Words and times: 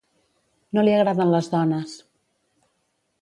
No 0.77 0.83
li 0.87 0.93
agraden 0.95 1.33
les 1.35 1.49
dones. 1.53 1.93